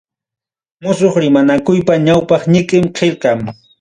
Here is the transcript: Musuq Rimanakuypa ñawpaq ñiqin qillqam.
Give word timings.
Musuq 0.83 1.13
Rimanakuypa 1.23 1.93
ñawpaq 2.05 2.41
ñiqin 2.53 2.85
qillqam. 2.97 3.39